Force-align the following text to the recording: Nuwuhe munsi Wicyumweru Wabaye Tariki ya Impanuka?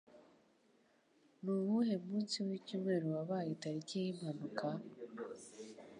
Nuwuhe 1.41 1.93
munsi 2.05 2.35
Wicyumweru 2.47 3.05
Wabaye 3.15 3.51
Tariki 3.61 3.97
ya 4.05 4.09
Impanuka? 4.11 4.67